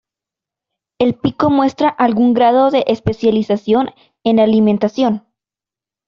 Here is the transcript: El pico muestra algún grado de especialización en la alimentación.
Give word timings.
El 0.97 1.13
pico 1.13 1.51
muestra 1.51 1.87
algún 1.87 2.33
grado 2.33 2.71
de 2.71 2.85
especialización 2.87 3.91
en 4.23 4.37
la 4.37 4.45
alimentación. 4.45 5.27